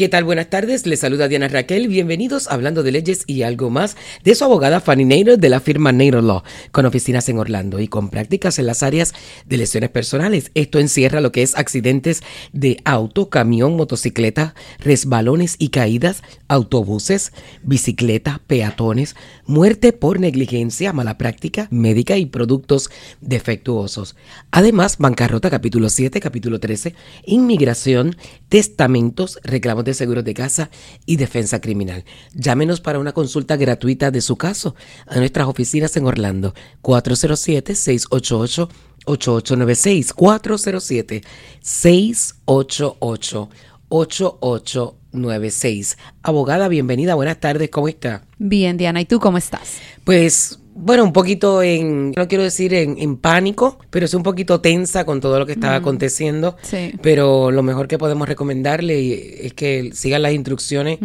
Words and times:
¿Qué 0.00 0.08
tal? 0.08 0.24
Buenas 0.24 0.48
tardes, 0.48 0.86
les 0.86 1.00
saluda 1.00 1.28
Diana 1.28 1.48
Raquel. 1.48 1.86
Bienvenidos 1.86 2.48
Hablando 2.48 2.82
de 2.82 2.90
Leyes 2.90 3.24
y 3.26 3.42
algo 3.42 3.68
más 3.68 3.98
de 4.24 4.34
su 4.34 4.42
abogada 4.44 4.80
Fanny 4.80 5.04
Nader 5.04 5.38
de 5.38 5.50
la 5.50 5.60
firma 5.60 5.92
Nader 5.92 6.24
Law, 6.24 6.42
con 6.72 6.86
oficinas 6.86 7.28
en 7.28 7.38
Orlando 7.38 7.78
y 7.80 7.86
con 7.86 8.08
prácticas 8.08 8.58
en 8.58 8.64
las 8.64 8.82
áreas 8.82 9.12
de 9.44 9.58
lesiones 9.58 9.90
personales. 9.90 10.52
Esto 10.54 10.78
encierra 10.78 11.20
lo 11.20 11.32
que 11.32 11.42
es 11.42 11.54
accidentes 11.54 12.22
de 12.54 12.80
auto, 12.86 13.28
camión, 13.28 13.76
motocicleta, 13.76 14.54
resbalones 14.78 15.56
y 15.58 15.68
caídas, 15.68 16.22
autobuses, 16.48 17.34
bicicleta, 17.62 18.40
peatones, 18.46 19.16
muerte 19.44 19.92
por 19.92 20.18
negligencia, 20.18 20.94
mala 20.94 21.18
práctica 21.18 21.68
médica 21.70 22.16
y 22.16 22.24
productos 22.24 22.88
defectuosos. 23.20 24.16
Además, 24.50 24.96
bancarrota 24.96 25.50
capítulo 25.50 25.90
7, 25.90 26.20
capítulo 26.20 26.58
13, 26.58 26.94
inmigración, 27.26 28.16
testamentos, 28.48 29.38
reclamos 29.44 29.84
de 29.84 29.89
seguros 29.94 30.24
de 30.24 30.34
casa 30.34 30.70
y 31.06 31.16
defensa 31.16 31.60
criminal. 31.60 32.04
Llámenos 32.34 32.80
para 32.80 32.98
una 32.98 33.12
consulta 33.12 33.56
gratuita 33.56 34.10
de 34.10 34.20
su 34.20 34.36
caso 34.36 34.74
a 35.06 35.16
nuestras 35.16 35.48
oficinas 35.48 35.96
en 35.96 36.06
Orlando, 36.06 36.54
407-688. 36.82 38.68
8896 39.06 40.12
407 40.12 41.22
688 41.60 43.48
8896. 43.88 45.98
Abogada, 46.22 46.68
bienvenida, 46.68 47.16
buenas 47.16 47.40
tardes, 47.40 47.70
¿cómo 47.70 47.88
está? 47.88 48.22
Bien, 48.38 48.76
Diana, 48.76 49.00
¿y 49.00 49.04
tú 49.04 49.18
cómo 49.18 49.36
estás? 49.38 49.78
Pues 50.04 50.59
bueno, 50.80 51.04
un 51.04 51.12
poquito 51.12 51.62
en, 51.62 52.12
no 52.12 52.28
quiero 52.28 52.44
decir 52.44 52.74
en, 52.74 53.16
pánico, 53.16 53.78
pero 53.90 54.06
es 54.06 54.14
un 54.14 54.22
poquito 54.22 54.60
tensa 54.60 55.04
con 55.04 55.20
todo 55.20 55.38
lo 55.38 55.46
que 55.46 55.52
está 55.52 55.74
aconteciendo. 55.74 56.56
Sí. 56.62 56.92
Pero 57.02 57.50
lo 57.50 57.62
mejor 57.62 57.88
que 57.88 57.98
podemos 57.98 58.28
recomendarle 58.28 59.46
es 59.46 59.52
que 59.54 59.90
sigan 59.92 60.22
las 60.22 60.32
instrucciones, 60.32 60.98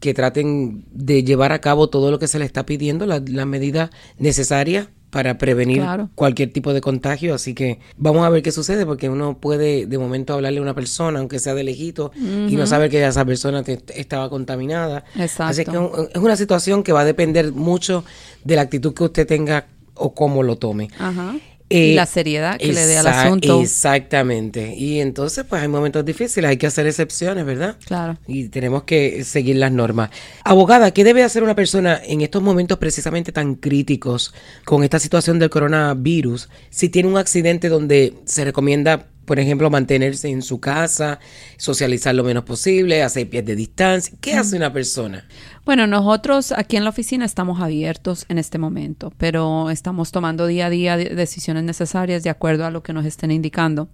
que 0.00 0.14
traten 0.14 0.84
de 0.90 1.24
llevar 1.24 1.52
a 1.52 1.60
cabo 1.60 1.88
todo 1.88 2.10
lo 2.10 2.18
que 2.18 2.28
se 2.28 2.38
le 2.38 2.44
está 2.44 2.66
pidiendo, 2.66 3.06
las 3.06 3.28
la 3.28 3.46
medidas 3.46 3.90
necesarias 4.18 4.88
para 5.14 5.38
prevenir 5.38 5.80
cualquier 6.16 6.52
tipo 6.52 6.72
de 6.72 6.80
contagio. 6.80 7.36
Así 7.36 7.54
que 7.54 7.78
vamos 7.96 8.26
a 8.26 8.30
ver 8.30 8.42
qué 8.42 8.50
sucede, 8.50 8.84
porque 8.84 9.08
uno 9.08 9.38
puede 9.38 9.86
de 9.86 9.96
momento 9.96 10.34
hablarle 10.34 10.58
a 10.58 10.62
una 10.62 10.74
persona, 10.74 11.20
aunque 11.20 11.38
sea 11.38 11.54
de 11.54 11.62
lejito, 11.62 12.10
y 12.16 12.56
no 12.56 12.66
saber 12.66 12.90
que 12.90 13.06
esa 13.06 13.24
persona 13.24 13.62
estaba 13.94 14.28
contaminada. 14.28 15.04
Exacto. 15.14 15.44
Así 15.44 15.64
que 15.64 16.08
es 16.12 16.20
una 16.20 16.34
situación 16.34 16.82
que 16.82 16.92
va 16.92 17.02
a 17.02 17.04
depender 17.04 17.52
mucho 17.52 18.04
de 18.42 18.56
la 18.56 18.62
actitud 18.62 18.92
que 18.92 19.04
usted 19.04 19.24
tenga 19.24 19.66
o 19.94 20.12
cómo 20.14 20.42
lo 20.42 20.56
tome. 20.56 20.90
Ajá 20.98 21.36
y 21.68 21.92
eh, 21.92 21.94
la 21.94 22.06
seriedad 22.06 22.58
que 22.58 22.72
le 22.72 22.86
dé 22.86 22.98
al 22.98 23.06
asunto. 23.06 23.60
Exactamente. 23.60 24.74
Y 24.76 25.00
entonces, 25.00 25.44
pues 25.48 25.62
hay 25.62 25.68
momentos 25.68 26.04
difíciles, 26.04 26.48
hay 26.48 26.56
que 26.56 26.66
hacer 26.66 26.86
excepciones, 26.86 27.44
¿verdad? 27.46 27.76
Claro. 27.86 28.18
Y 28.26 28.48
tenemos 28.48 28.84
que 28.84 29.24
seguir 29.24 29.56
las 29.56 29.72
normas. 29.72 30.10
Abogada, 30.44 30.90
¿qué 30.92 31.04
debe 31.04 31.22
hacer 31.22 31.42
una 31.42 31.54
persona 31.54 32.00
en 32.04 32.20
estos 32.20 32.42
momentos 32.42 32.78
precisamente 32.78 33.32
tan 33.32 33.54
críticos 33.54 34.34
con 34.64 34.84
esta 34.84 34.98
situación 34.98 35.38
del 35.38 35.50
coronavirus 35.50 36.48
si 36.70 36.88
tiene 36.90 37.08
un 37.08 37.16
accidente 37.16 37.68
donde 37.68 38.14
se 38.24 38.44
recomienda 38.44 39.06
por 39.24 39.38
ejemplo, 39.38 39.70
mantenerse 39.70 40.28
en 40.28 40.42
su 40.42 40.60
casa, 40.60 41.20
socializar 41.56 42.14
lo 42.14 42.24
menos 42.24 42.44
posible, 42.44 43.02
hacer 43.02 43.28
pies 43.28 43.44
de 43.44 43.56
distancia. 43.56 44.16
¿Qué 44.20 44.34
hace 44.34 44.56
una 44.56 44.72
persona? 44.72 45.26
Bueno, 45.64 45.86
nosotros 45.86 46.52
aquí 46.52 46.76
en 46.76 46.84
la 46.84 46.90
oficina 46.90 47.24
estamos 47.24 47.60
abiertos 47.60 48.26
en 48.28 48.38
este 48.38 48.58
momento, 48.58 49.12
pero 49.18 49.70
estamos 49.70 50.12
tomando 50.12 50.46
día 50.46 50.66
a 50.66 50.70
día 50.70 50.96
decisiones 50.96 51.64
necesarias 51.64 52.22
de 52.22 52.30
acuerdo 52.30 52.64
a 52.66 52.70
lo 52.70 52.82
que 52.82 52.92
nos 52.92 53.06
estén 53.06 53.30
indicando. 53.30 53.88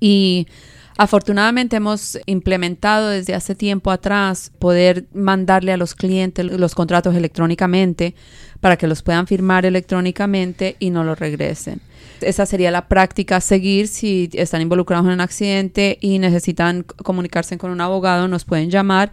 Y 0.00 0.46
Afortunadamente 1.00 1.76
hemos 1.76 2.18
implementado 2.26 3.10
desde 3.10 3.32
hace 3.32 3.54
tiempo 3.54 3.92
atrás 3.92 4.50
poder 4.58 5.06
mandarle 5.14 5.72
a 5.72 5.76
los 5.76 5.94
clientes 5.94 6.44
los 6.44 6.74
contratos 6.74 7.14
electrónicamente 7.14 8.16
para 8.60 8.76
que 8.76 8.88
los 8.88 9.02
puedan 9.02 9.28
firmar 9.28 9.64
electrónicamente 9.64 10.74
y 10.80 10.90
no 10.90 11.04
los 11.04 11.16
regresen. 11.16 11.80
Esa 12.20 12.46
sería 12.46 12.70
la 12.70 12.88
práctica 12.88 13.36
a 13.36 13.40
seguir 13.40 13.88
si 13.88 14.28
están 14.32 14.62
involucrados 14.62 15.06
en 15.06 15.12
un 15.12 15.20
accidente 15.20 15.98
y 16.00 16.18
necesitan 16.18 16.82
comunicarse 16.82 17.58
con 17.58 17.70
un 17.70 17.80
abogado, 17.80 18.28
nos 18.28 18.44
pueden 18.44 18.70
llamar 18.70 19.12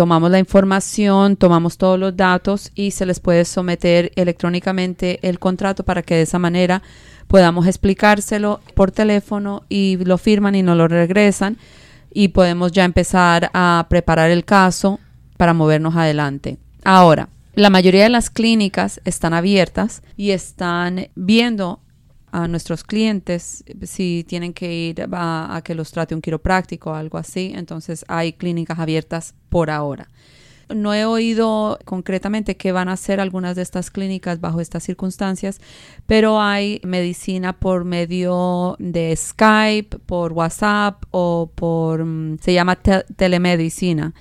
tomamos 0.00 0.30
la 0.30 0.38
información, 0.38 1.36
tomamos 1.36 1.76
todos 1.76 1.98
los 1.98 2.16
datos 2.16 2.72
y 2.74 2.92
se 2.92 3.04
les 3.04 3.20
puede 3.20 3.44
someter 3.44 4.12
electrónicamente 4.16 5.18
el 5.28 5.38
contrato 5.38 5.84
para 5.84 6.02
que 6.02 6.14
de 6.14 6.22
esa 6.22 6.38
manera 6.38 6.82
podamos 7.26 7.66
explicárselo 7.66 8.60
por 8.74 8.92
teléfono 8.92 9.64
y 9.68 9.98
lo 10.02 10.16
firman 10.16 10.54
y 10.54 10.62
no 10.62 10.74
lo 10.74 10.88
regresan 10.88 11.58
y 12.12 12.28
podemos 12.28 12.72
ya 12.72 12.84
empezar 12.84 13.50
a 13.52 13.86
preparar 13.90 14.30
el 14.30 14.46
caso 14.46 14.98
para 15.36 15.52
movernos 15.52 15.94
adelante. 15.94 16.56
Ahora, 16.82 17.28
la 17.54 17.68
mayoría 17.68 18.04
de 18.04 18.08
las 18.08 18.30
clínicas 18.30 19.02
están 19.04 19.34
abiertas 19.34 20.02
y 20.16 20.30
están 20.30 21.08
viendo 21.14 21.80
a 22.32 22.48
nuestros 22.48 22.84
clientes 22.84 23.64
si 23.82 24.24
tienen 24.26 24.52
que 24.52 24.72
ir 24.72 25.08
a, 25.12 25.60
que 25.64 25.74
los 25.74 25.90
trate 25.90 26.14
un 26.14 26.20
quiropráctico 26.20 26.90
o 26.90 26.94
algo 26.94 27.18
así. 27.18 27.52
Entonces 27.54 28.04
hay 28.08 28.32
clínicas 28.32 28.78
abiertas 28.78 29.34
por 29.48 29.70
ahora. 29.70 30.08
No 30.74 30.94
he 30.94 31.04
oído 31.04 31.80
concretamente 31.84 32.56
qué 32.56 32.70
van 32.70 32.88
a 32.88 32.92
hacer 32.92 33.18
algunas 33.18 33.56
de 33.56 33.62
estas 33.62 33.90
clínicas 33.90 34.40
bajo 34.40 34.60
estas 34.60 34.84
circunstancias, 34.84 35.60
pero 36.06 36.40
hay 36.40 36.80
medicina 36.84 37.52
por 37.52 37.84
medio 37.84 38.76
de 38.78 39.16
Skype, 39.16 39.98
por 40.06 40.32
WhatsApp 40.32 41.02
o 41.10 41.50
por, 41.54 42.04
mm, 42.04 42.38
se 42.38 42.52
llama 42.52 42.76
telemedicina 42.76 44.14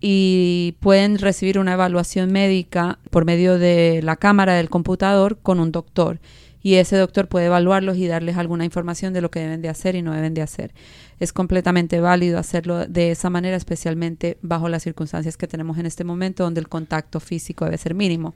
y 0.00 0.74
pueden 0.80 1.18
recibir 1.18 1.60
una 1.60 1.74
evaluación 1.74 2.32
médica 2.32 2.98
por 3.10 3.24
medio 3.24 3.56
de 3.56 4.00
la 4.02 4.16
cámara 4.16 4.54
del 4.54 4.68
computador 4.68 5.38
con 5.40 5.60
un 5.60 5.70
doctor 5.70 6.18
y 6.62 6.74
ese 6.74 6.96
doctor 6.96 7.28
puede 7.28 7.46
evaluarlos 7.46 7.96
y 7.96 8.06
darles 8.06 8.36
alguna 8.36 8.64
información 8.64 9.12
de 9.12 9.20
lo 9.20 9.30
que 9.30 9.40
deben 9.40 9.62
de 9.62 9.68
hacer 9.68 9.94
y 9.94 10.02
no 10.02 10.12
deben 10.12 10.34
de 10.34 10.42
hacer. 10.42 10.72
Es 11.18 11.32
completamente 11.32 12.00
válido 12.00 12.38
hacerlo 12.38 12.86
de 12.86 13.10
esa 13.10 13.30
manera, 13.30 13.56
especialmente 13.56 14.38
bajo 14.42 14.68
las 14.68 14.82
circunstancias 14.82 15.36
que 15.36 15.48
tenemos 15.48 15.78
en 15.78 15.86
este 15.86 16.04
momento, 16.04 16.44
donde 16.44 16.60
el 16.60 16.68
contacto 16.68 17.20
físico 17.20 17.64
debe 17.64 17.78
ser 17.78 17.94
mínimo. 17.94 18.34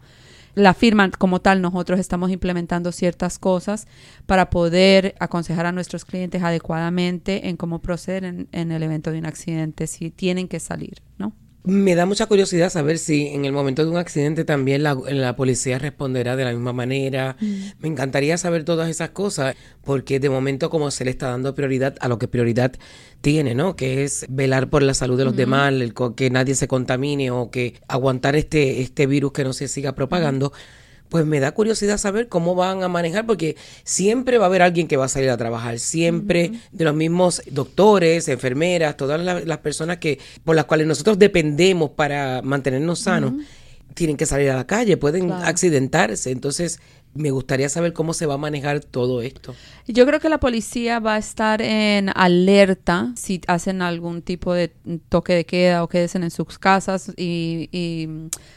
La 0.54 0.72
firma 0.72 1.10
como 1.10 1.40
tal, 1.40 1.60
nosotros 1.60 2.00
estamos 2.00 2.30
implementando 2.30 2.90
ciertas 2.90 3.38
cosas 3.38 3.86
para 4.24 4.48
poder 4.48 5.14
aconsejar 5.20 5.66
a 5.66 5.72
nuestros 5.72 6.06
clientes 6.06 6.42
adecuadamente 6.42 7.48
en 7.48 7.58
cómo 7.58 7.80
proceder 7.80 8.24
en, 8.24 8.48
en 8.52 8.72
el 8.72 8.82
evento 8.82 9.12
de 9.12 9.18
un 9.18 9.26
accidente, 9.26 9.86
si 9.86 10.10
tienen 10.10 10.48
que 10.48 10.58
salir, 10.58 11.02
¿no? 11.18 11.34
Me 11.66 11.96
da 11.96 12.06
mucha 12.06 12.26
curiosidad 12.26 12.70
saber 12.70 12.96
si 12.96 13.26
en 13.26 13.44
el 13.44 13.50
momento 13.50 13.84
de 13.84 13.90
un 13.90 13.96
accidente 13.96 14.44
también 14.44 14.84
la, 14.84 15.34
policía 15.34 15.80
responderá 15.80 16.36
de 16.36 16.44
la 16.44 16.52
misma 16.52 16.72
manera. 16.72 17.36
Mm. 17.40 17.54
Me 17.80 17.88
encantaría 17.88 18.38
saber 18.38 18.62
todas 18.62 18.88
esas 18.88 19.10
cosas, 19.10 19.56
porque 19.82 20.20
de 20.20 20.30
momento 20.30 20.70
como 20.70 20.92
se 20.92 21.04
le 21.04 21.10
está 21.10 21.28
dando 21.28 21.56
prioridad 21.56 21.96
a 22.00 22.06
lo 22.06 22.20
que 22.20 22.28
prioridad 22.28 22.72
tiene, 23.20 23.56
¿no? 23.56 23.74
Que 23.74 24.04
es 24.04 24.26
velar 24.28 24.70
por 24.70 24.84
la 24.84 24.94
salud 24.94 25.18
de 25.18 25.24
los 25.24 25.34
demás, 25.34 25.72
el, 25.72 25.92
que 26.14 26.30
nadie 26.30 26.54
se 26.54 26.68
contamine 26.68 27.32
o 27.32 27.50
que 27.50 27.74
aguantar 27.88 28.36
este, 28.36 28.80
este 28.80 29.08
virus 29.08 29.32
que 29.32 29.42
no 29.42 29.52
se 29.52 29.66
siga 29.66 29.96
propagando 29.96 30.52
pues 31.08 31.24
me 31.26 31.40
da 31.40 31.52
curiosidad 31.52 31.98
saber 31.98 32.28
cómo 32.28 32.54
van 32.54 32.82
a 32.82 32.88
manejar, 32.88 33.26
porque 33.26 33.56
siempre 33.84 34.38
va 34.38 34.46
a 34.46 34.48
haber 34.48 34.62
alguien 34.62 34.88
que 34.88 34.96
va 34.96 35.06
a 35.06 35.08
salir 35.08 35.30
a 35.30 35.36
trabajar, 35.36 35.78
siempre 35.78 36.52
de 36.72 36.84
los 36.84 36.94
mismos 36.94 37.42
doctores, 37.50 38.28
enfermeras, 38.28 38.96
todas 38.96 39.20
las, 39.20 39.58
personas 39.58 39.98
que 39.98 40.18
por 40.44 40.54
las 40.56 40.66
cuales 40.66 40.86
nosotros 40.86 41.18
dependemos 41.18 41.90
para 41.90 42.42
mantenernos 42.42 43.00
sanos, 43.00 43.32
tienen 43.94 44.16
que 44.16 44.26
salir 44.26 44.50
a 44.50 44.56
la 44.56 44.66
calle, 44.66 44.96
pueden 44.96 45.32
accidentarse, 45.32 46.30
entonces 46.30 46.80
me 47.16 47.30
gustaría 47.30 47.68
saber 47.68 47.92
cómo 47.92 48.14
se 48.14 48.26
va 48.26 48.34
a 48.34 48.38
manejar 48.38 48.80
todo 48.80 49.22
esto. 49.22 49.54
Yo 49.86 50.06
creo 50.06 50.20
que 50.20 50.28
la 50.28 50.38
policía 50.38 51.00
va 51.00 51.14
a 51.14 51.18
estar 51.18 51.62
en 51.62 52.10
alerta 52.14 53.12
si 53.16 53.40
hacen 53.46 53.82
algún 53.82 54.22
tipo 54.22 54.52
de 54.52 54.72
toque 55.08 55.34
de 55.34 55.46
queda 55.46 55.82
o 55.82 55.88
queden 55.88 56.24
en 56.24 56.30
sus 56.30 56.58
casas 56.58 57.12
y, 57.16 57.68
y 57.72 58.08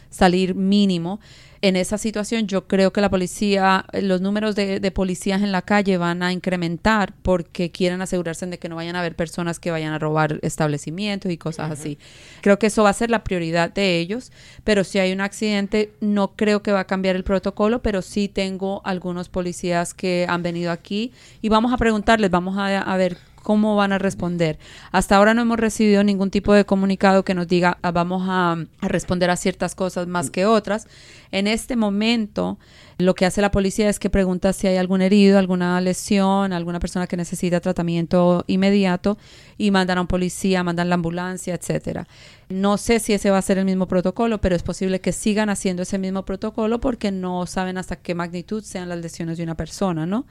salir 0.10 0.56
mínimo 0.56 1.20
en 1.62 1.76
esa 1.76 1.98
situación 1.98 2.48
yo 2.48 2.68
creo 2.68 2.94
que 2.94 3.02
la 3.02 3.10
policía, 3.10 3.86
los 3.94 4.22
números 4.22 4.56
de, 4.56 4.92
policías 4.92 5.42
en 5.42 5.52
la 5.52 5.62
calle 5.62 5.98
van 5.98 6.24
a 6.24 6.32
incrementar 6.32 7.14
porque 7.22 7.72
quieren 7.72 8.02
asegurarse 8.02 8.46
de 8.46 8.58
que 8.58 8.70
no 8.70 8.76
vayan 8.76 8.96
a 8.96 9.00
haber 9.00 9.16
personas 9.16 9.60
que 9.60 9.72
vayan 9.72 9.94
a 9.94 10.00
robar 10.00 10.40
establecimientos 10.42 11.32
y 11.32 11.38
cosas 11.38 11.72
así. 11.72 11.98
Creo 12.42 12.60
que 12.60 12.68
eso 12.68 12.84
va 12.84 12.90
a 12.90 12.94
ser 12.94 13.10
la 13.10 13.24
prioridad 13.24 13.74
de 13.74 14.00
ellos, 14.00 14.32
pero 14.64 14.84
si 14.84 15.00
hay 15.00 15.12
un 15.12 15.22
accidente 15.22 15.92
no 16.00 16.36
creo 16.36 16.64
que 16.64 16.72
va 16.72 16.82
a 16.82 16.88
cambiar 16.88 17.16
el 17.16 17.24
protocolo, 17.24 17.82
pero 17.82 18.02
sí 18.02 18.30
tengo 18.30 18.49
algunos 18.84 19.30
policías 19.30 19.94
que 19.94 20.26
han 20.28 20.42
venido 20.42 20.72
aquí 20.72 21.12
y 21.42 21.50
vamos 21.50 21.72
a 21.74 21.78
preguntarles, 21.78 22.32
vamos 22.32 22.58
a, 22.58 22.80
a 22.80 22.98
ver 22.98 23.18
cómo 23.42 23.76
van 23.76 23.92
a 23.92 23.98
responder. 23.98 24.60
Hasta 24.92 25.16
ahora 25.16 25.34
no 25.34 25.42
hemos 25.42 25.60
recibido 25.60 26.04
ningún 26.04 26.32
tipo 26.32 26.54
de 26.54 26.66
comunicado 26.66 27.24
que 27.24 27.34
nos 27.34 27.48
diga 27.48 27.78
ah, 27.82 27.92
vamos 27.92 28.24
a, 28.28 28.54
a 28.82 28.88
responder 28.88 29.30
a 29.30 29.36
ciertas 29.36 29.76
cosas 29.76 30.08
más 30.08 30.30
que 30.30 30.46
otras. 30.46 30.88
En 31.32 31.48
este 31.48 31.76
momento, 31.76 32.58
lo 32.98 33.16
que 33.16 33.26
hace 33.26 33.42
la 33.42 33.52
policía 33.52 33.88
es 33.88 34.00
que 34.00 34.10
pregunta 34.10 34.52
si 34.52 34.68
hay 34.68 34.78
algún 34.78 35.02
herido, 35.02 35.40
alguna 35.40 35.80
lesión, 35.80 36.52
alguna 36.54 36.80
persona 36.80 37.08
que 37.08 37.18
necesita 37.18 37.60
tratamiento 37.62 38.44
inmediato 38.48 39.18
y 39.58 39.72
mandan 39.72 40.00
a 40.00 40.02
un 40.02 40.08
policía, 40.08 40.64
mandan 40.64 40.90
la 40.90 40.96
ambulancia, 40.96 41.54
etcétera. 41.54 42.08
No 42.50 42.78
sé 42.78 43.00
si 43.00 43.14
ese 43.14 43.30
va 43.30 43.38
a 43.38 43.42
ser 43.44 43.58
el 43.60 43.66
mismo 43.66 43.88
protocolo, 43.88 44.42
pero 44.42 44.56
es 44.56 44.64
posible 44.64 45.00
que 45.02 45.12
sigan 45.12 45.50
haciendo 45.50 45.84
ese 45.84 45.98
mismo 45.98 46.26
protocolo 46.26 46.80
porque 46.80 47.12
no 47.12 47.46
saben 47.46 47.78
hasta 47.78 47.96
qué 47.96 48.16
magnitud 48.16 48.64
sean 48.64 48.90
las 48.90 49.00
lesiones 49.00 49.38
de 49.38 49.44
una 49.44 49.56
persona, 49.56 50.06
¿no? 50.06 50.26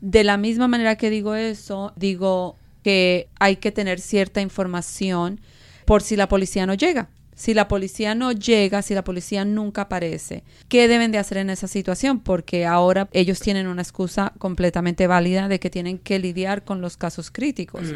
De 0.00 0.24
la 0.24 0.36
misma 0.36 0.68
manera 0.68 0.96
que 0.96 1.10
digo 1.10 1.34
eso, 1.34 1.92
digo 1.96 2.56
que 2.82 3.28
hay 3.40 3.56
que 3.56 3.72
tener 3.72 4.00
cierta 4.00 4.40
información 4.40 5.40
por 5.86 6.02
si 6.02 6.16
la 6.16 6.28
policía 6.28 6.66
no 6.66 6.74
llega. 6.74 7.08
Si 7.34 7.52
la 7.52 7.66
policía 7.66 8.14
no 8.14 8.30
llega, 8.30 8.80
si 8.82 8.94
la 8.94 9.02
policía 9.02 9.44
nunca 9.44 9.82
aparece, 9.82 10.44
¿qué 10.68 10.86
deben 10.86 11.10
de 11.10 11.18
hacer 11.18 11.38
en 11.38 11.50
esa 11.50 11.66
situación? 11.66 12.20
Porque 12.20 12.64
ahora 12.64 13.08
ellos 13.12 13.40
tienen 13.40 13.66
una 13.66 13.82
excusa 13.82 14.32
completamente 14.38 15.08
válida 15.08 15.48
de 15.48 15.58
que 15.58 15.68
tienen 15.68 15.98
que 15.98 16.20
lidiar 16.20 16.62
con 16.62 16.80
los 16.80 16.96
casos 16.96 17.32
críticos. 17.32 17.92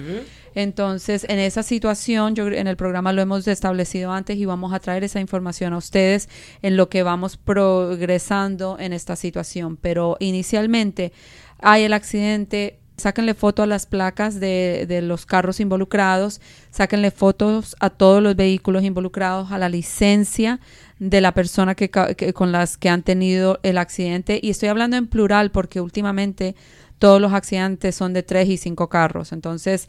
Entonces, 0.57 1.25
en 1.29 1.39
esa 1.39 1.63
situación, 1.63 2.35
yo 2.35 2.49
en 2.49 2.67
el 2.67 2.77
programa 2.77 3.13
lo 3.13 3.23
hemos 3.23 3.47
establecido 3.47 4.11
antes 4.11 4.37
y 4.39 4.45
vamos 4.45 4.73
a 4.73 4.81
traer 4.81 5.05
esa 5.05 5.21
información 5.21 5.73
a 5.73 5.79
ustedes 5.79 6.29
en 6.61 6.77
lo 6.77 6.89
que 6.89 7.05
vamos 7.05 7.37
progresando 7.37 8.77
en 8.81 8.93
esta 8.93 9.15
situación. 9.15 9.77
Pero 9.77 10.17
inicialmente 10.19 11.13
hay 11.61 11.85
el 11.85 11.93
accidente, 11.93 12.79
sáquenle 12.97 13.35
foto 13.35 13.63
a 13.63 13.67
las 13.67 13.87
placas 13.87 14.41
de, 14.41 14.87
de, 14.89 15.03
los 15.03 15.27
carros 15.27 15.61
involucrados, 15.61 16.41
sáquenle 16.71 17.11
fotos 17.11 17.77
a 17.81 17.91
todos 17.91 18.23
los 18.23 18.37
vehículos 18.37 18.85
involucrados, 18.85 19.53
a 19.53 19.59
la 19.59 19.69
licencia 19.69 20.61
de 20.99 21.21
la 21.21 21.33
persona 21.33 21.75
que, 21.75 21.91
que, 21.91 22.33
con 22.33 22.53
las 22.53 22.77
que 22.77 22.89
han 22.89 23.03
tenido 23.03 23.61
el 23.63 23.79
accidente. 23.79 24.41
Y 24.43 24.51
estoy 24.51 24.69
hablando 24.69 24.97
en 24.97 25.07
plural 25.07 25.51
porque 25.51 25.81
últimamente 25.81 26.57
todos 26.99 27.21
los 27.21 27.33
accidentes 27.33 27.95
son 27.95 28.13
de 28.13 28.23
tres 28.23 28.49
y 28.49 28.57
cinco 28.57 28.89
carros. 28.89 29.33
Entonces, 29.33 29.89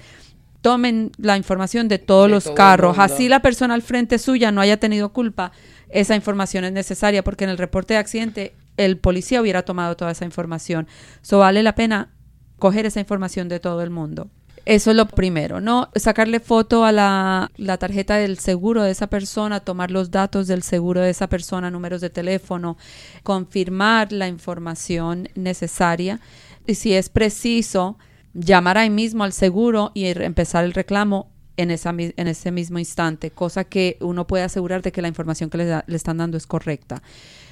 tomen 0.61 1.11
la 1.17 1.37
información 1.37 1.87
de 1.87 1.99
todos 1.99 2.27
de 2.27 2.35
los 2.35 2.43
todo 2.43 2.55
carros. 2.55 2.99
Así 2.99 3.29
la 3.29 3.41
persona 3.41 3.73
al 3.73 3.81
frente 3.81 4.19
suya 4.19 4.51
no 4.51 4.61
haya 4.61 4.77
tenido 4.77 5.09
culpa, 5.13 5.51
esa 5.89 6.15
información 6.15 6.65
es 6.65 6.71
necesaria 6.71 7.23
porque 7.23 7.45
en 7.45 7.49
el 7.49 7.57
reporte 7.57 7.95
de 7.95 7.99
accidente 7.99 8.53
el 8.79 8.97
policía 8.97 9.41
hubiera 9.41 9.63
tomado 9.63 9.95
toda 9.95 10.11
esa 10.11 10.25
información. 10.25 10.87
So 11.21 11.39
vale 11.39 11.63
la 11.63 11.75
pena 11.75 12.09
coger 12.57 12.85
esa 12.85 13.01
información 13.01 13.49
de 13.49 13.59
todo 13.59 13.81
el 13.81 13.89
mundo. 13.89 14.29
Eso 14.65 14.91
es 14.91 14.97
lo 14.97 15.07
primero, 15.07 15.59
¿no? 15.59 15.89
Sacarle 15.95 16.39
foto 16.39 16.85
a 16.85 16.91
la, 16.91 17.51
la, 17.57 17.77
tarjeta 17.77 18.17
del 18.17 18.37
seguro 18.37 18.83
de 18.83 18.91
esa 18.91 19.07
persona, 19.07 19.61
tomar 19.61 19.89
los 19.89 20.11
datos 20.11 20.47
del 20.47 20.63
seguro 20.63 21.01
de 21.01 21.09
esa 21.09 21.27
persona, 21.27 21.71
números 21.71 22.01
de 22.01 22.09
teléfono, 22.09 22.77
confirmar 23.23 24.11
la 24.11 24.27
información 24.27 25.29
necesaria 25.35 26.19
y 26.67 26.75
si 26.75 26.93
es 26.93 27.09
preciso, 27.09 27.97
llamar 28.33 28.77
ahí 28.77 28.89
mismo 28.89 29.23
al 29.23 29.33
seguro 29.33 29.91
y 29.93 30.05
empezar 30.05 30.63
el 30.63 30.73
reclamo 30.73 31.31
en, 31.59 31.71
esa, 31.71 31.89
en 31.89 32.27
ese 32.27 32.51
mismo 32.51 32.79
instante, 32.79 33.31
cosa 33.31 33.65
que 33.65 33.97
uno 33.99 34.25
puede 34.25 34.43
asegurar 34.43 34.81
de 34.81 34.91
que 34.91 35.01
la 35.01 35.09
información 35.09 35.49
que 35.49 35.57
le, 35.57 35.65
da, 35.65 35.83
le 35.87 35.97
están 35.97 36.17
dando 36.17 36.37
es 36.37 36.47
correcta. 36.47 37.03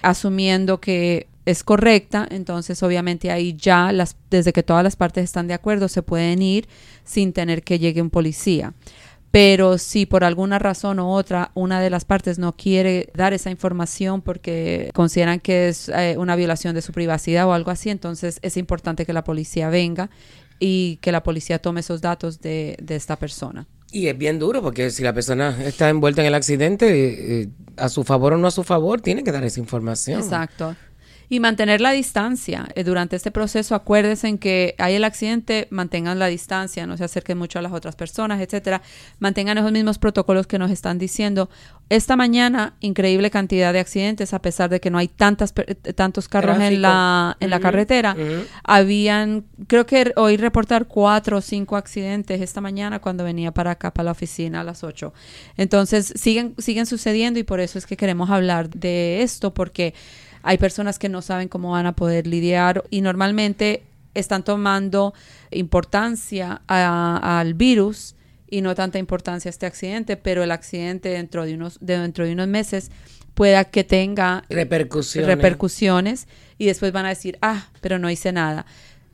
Asumiendo 0.01 0.79
que 0.79 1.27
es 1.45 1.63
correcta, 1.63 2.25
entonces 2.29 2.81
obviamente 2.83 3.31
ahí 3.31 3.55
ya 3.57 3.91
las, 3.91 4.15
desde 4.29 4.53
que 4.53 4.63
todas 4.63 4.83
las 4.83 4.95
partes 4.95 5.25
están 5.25 5.47
de 5.47 5.53
acuerdo 5.53 5.87
se 5.87 6.03
pueden 6.03 6.41
ir 6.41 6.67
sin 7.03 7.33
tener 7.33 7.63
que 7.63 7.79
llegue 7.79 8.01
un 8.01 8.09
policía. 8.09 8.73
Pero 9.29 9.77
si 9.77 10.05
por 10.05 10.23
alguna 10.23 10.57
razón 10.57 10.99
u 10.99 11.09
otra 11.09 11.51
una 11.53 11.81
de 11.81 11.89
las 11.89 12.05
partes 12.05 12.39
no 12.39 12.55
quiere 12.55 13.09
dar 13.13 13.33
esa 13.33 13.51
información 13.51 14.21
porque 14.21 14.89
consideran 14.93 15.41
que 15.41 15.67
es 15.67 15.89
eh, 15.89 16.15
una 16.17 16.37
violación 16.37 16.73
de 16.73 16.81
su 16.81 16.93
privacidad 16.93 17.45
o 17.45 17.53
algo 17.53 17.71
así, 17.71 17.89
entonces 17.89 18.39
es 18.41 18.55
importante 18.55 19.05
que 19.05 19.13
la 19.13 19.25
policía 19.25 19.69
venga 19.69 20.09
y 20.59 20.97
que 21.01 21.11
la 21.11 21.23
policía 21.23 21.59
tome 21.59 21.81
esos 21.81 22.01
datos 22.01 22.39
de, 22.39 22.77
de 22.81 22.95
esta 22.95 23.17
persona. 23.17 23.67
Y 23.91 24.07
es 24.07 24.17
bien 24.17 24.37
duro 24.39 24.61
porque 24.61 24.91
si 24.91 25.03
la 25.03 25.13
persona 25.13 25.57
está 25.63 25.89
envuelta 25.89 26.21
en 26.21 26.27
el 26.27 26.35
accidente, 26.35 27.41
eh, 27.41 27.49
a 27.77 27.89
su 27.89 28.03
favor 28.03 28.33
o 28.33 28.37
no 28.37 28.47
a 28.47 28.51
su 28.51 28.63
favor, 28.63 29.01
tiene 29.01 29.23
que 29.23 29.31
dar 29.31 29.43
esa 29.43 29.59
información. 29.59 30.19
Exacto 30.21 30.75
y 31.29 31.39
mantener 31.39 31.81
la 31.81 31.91
distancia. 31.91 32.67
Eh, 32.75 32.83
durante 32.83 33.15
este 33.15 33.31
proceso, 33.31 33.75
acuérdense 33.75 34.27
en 34.27 34.37
que 34.37 34.75
hay 34.77 34.95
el 34.95 35.03
accidente, 35.03 35.67
mantengan 35.71 36.19
la 36.19 36.27
distancia, 36.27 36.87
no 36.87 36.95
se 36.95 37.03
acerquen 37.03 37.37
mucho 37.37 37.59
a 37.59 37.61
las 37.61 37.73
otras 37.73 37.95
personas, 37.95 38.39
etcétera. 38.39 38.81
Mantengan 39.19 39.57
esos 39.57 39.71
mismos 39.71 39.97
protocolos 39.97 40.47
que 40.47 40.57
nos 40.57 40.71
están 40.71 40.97
diciendo. 40.97 41.49
Esta 41.89 42.15
mañana, 42.15 42.75
increíble 42.79 43.29
cantidad 43.31 43.73
de 43.73 43.79
accidentes, 43.79 44.33
a 44.33 44.41
pesar 44.41 44.69
de 44.69 44.79
que 44.79 44.89
no 44.89 44.97
hay 44.97 45.07
tantas 45.07 45.53
eh, 45.55 45.75
tantos 45.93 46.27
carros 46.27 46.59
en 46.59 46.81
la, 46.81 47.37
en 47.39 47.45
uh 47.45 47.47
-huh. 47.47 47.51
la 47.51 47.59
carretera. 47.59 48.15
Uh 48.17 48.21
-huh. 48.21 48.45
Habían, 48.63 49.45
creo 49.67 49.85
que 49.85 50.13
hoy 50.15 50.37
reportar 50.37 50.85
cuatro 50.87 51.37
o 51.37 51.41
cinco 51.41 51.75
accidentes 51.75 52.41
esta 52.41 52.61
mañana 52.61 52.99
cuando 52.99 53.23
venía 53.23 53.51
para 53.51 53.71
acá, 53.71 53.93
para 53.93 54.05
la 54.05 54.11
oficina 54.11 54.61
a 54.61 54.63
las 54.63 54.83
ocho. 54.83 55.13
Entonces, 55.57 56.13
siguen, 56.15 56.55
siguen 56.57 56.85
sucediendo 56.85 57.39
y 57.39 57.43
por 57.43 57.59
eso 57.59 57.77
es 57.77 57.85
que 57.85 57.97
queremos 57.97 58.29
hablar 58.29 58.69
de 58.69 59.23
esto, 59.23 59.53
porque 59.53 59.93
hay 60.43 60.57
personas 60.57 60.99
que 60.99 61.09
no 61.09 61.21
saben 61.21 61.47
cómo 61.47 61.71
van 61.71 61.85
a 61.85 61.95
poder 61.95 62.27
lidiar 62.27 62.83
y 62.89 63.01
normalmente 63.01 63.83
están 64.13 64.43
tomando 64.43 65.13
importancia 65.51 66.61
al 66.67 67.53
virus 67.53 68.15
y 68.49 68.61
no 68.61 68.75
tanta 68.75 68.97
importancia 68.97 69.49
a 69.49 69.51
este 69.51 69.65
accidente, 69.65 70.17
pero 70.17 70.43
el 70.43 70.51
accidente 70.51 71.09
dentro 71.09 71.45
de 71.45 71.55
unos, 71.55 71.77
de, 71.81 71.99
dentro 71.99 72.25
de 72.25 72.33
unos 72.33 72.47
meses 72.47 72.91
pueda 73.33 73.65
que 73.65 73.83
tenga 73.83 74.43
repercusiones. 74.49 75.27
repercusiones 75.27 76.27
y 76.57 76.65
después 76.65 76.91
van 76.91 77.05
a 77.05 77.09
decir, 77.09 77.37
ah, 77.41 77.67
pero 77.81 77.99
no 77.99 78.09
hice 78.09 78.31
nada. 78.31 78.65